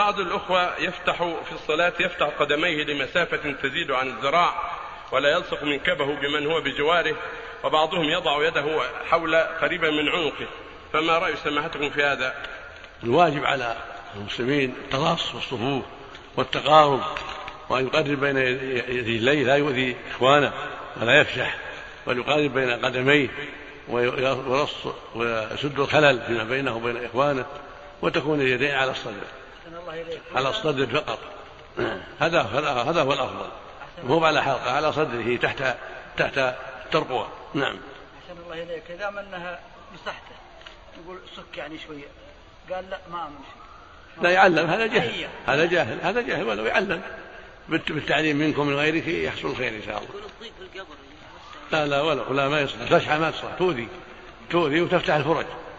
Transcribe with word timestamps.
بعض 0.00 0.20
الأخوة 0.20 0.78
يفتح 0.78 1.16
في 1.16 1.52
الصلاة 1.52 1.92
يفتح 2.00 2.26
قدميه 2.26 2.84
لمسافة 2.84 3.52
تزيد 3.62 3.90
عن 3.90 4.08
الذراع 4.08 4.72
ولا 5.12 5.28
يلصق 5.30 5.64
منكبه 5.64 6.04
بمن 6.04 6.46
هو 6.46 6.60
بجواره 6.60 7.16
وبعضهم 7.64 8.04
يضع 8.04 8.46
يده 8.46 8.82
حول 9.10 9.36
قريبا 9.36 9.90
من 9.90 10.08
عنقه. 10.08 10.46
فما 10.92 11.18
رأي 11.18 11.36
سماحتكم 11.36 11.90
في 11.90 12.02
هذا؟ 12.02 12.34
الواجب 13.02 13.44
على 13.44 13.76
المسلمين 14.16 14.74
التراص 14.84 15.34
والصفوف 15.34 15.84
والتقارب 16.36 17.02
وأن 17.68 17.86
يقرب 17.86 18.20
بين 18.20 18.36
الليل 18.38 19.46
لا 19.46 19.56
يؤذي 19.56 19.96
إخوانه 20.10 20.52
ولا 21.00 21.20
يفشح 21.20 21.56
بل 22.06 22.18
يقارب 22.18 22.54
بين 22.54 22.70
قدميه 22.70 23.28
ويرص 23.88 24.74
ويسد 25.14 25.80
الخلل 25.80 26.20
فيما 26.26 26.44
بينه 26.44 26.76
وبين 26.76 27.04
إخوانه 27.04 27.46
وتكون 28.02 28.40
اليدين 28.40 28.74
على 28.74 28.90
الصدر. 28.90 29.39
على 30.34 30.48
الصدر 30.48 30.86
فقط. 30.86 31.18
هذا 32.20 32.42
هذا 32.42 33.02
هو 33.02 33.12
الأفضل. 33.12 33.48
مو 34.04 34.24
على 34.24 34.42
حلقة 34.42 34.72
على 34.72 34.92
صدره 34.92 35.36
تحت 35.36 35.76
تحت 36.16 36.38
الترقوة 36.86 37.28
نعم. 37.54 37.76
أحسن 38.22 38.40
الله 38.44 38.62
إليك. 38.62 38.82
إذا 38.90 39.10
منها 39.10 39.60
مسحتة 39.94 40.34
يقول 41.04 41.18
سك 41.36 41.58
يعني 41.58 41.78
شوية. 41.78 42.06
قال 42.72 42.90
لا 42.90 42.98
ما 43.12 43.26
أمشي. 43.26 44.22
لا 44.22 44.30
يعلم 44.30 44.70
هذا 44.70 44.86
جهل. 44.86 45.28
هذا 45.46 45.66
جاهل 45.66 45.98
هذا 46.02 46.20
جاهل 46.20 46.44
ولو 46.44 46.66
يعلم. 46.66 47.02
بالتعليم 47.68 48.36
منكم 48.36 48.66
من 48.66 48.76
غيرك 48.76 49.08
يحصل 49.08 49.48
الخير 49.48 49.74
إن 49.74 49.82
شاء 49.86 49.98
الله. 49.98 50.08
لا 51.72 51.86
لا 51.86 52.00
ولا 52.00 52.22
لا 52.32 52.48
ما 52.48 52.60
يصلح 52.60 52.80
الفشحه 52.80 53.18
ما 53.18 53.30
تصلح 53.30 53.54
تؤذي. 53.58 53.88
تؤذي 54.50 54.80
وتفتح 54.80 55.14
الفرج. 55.14 55.46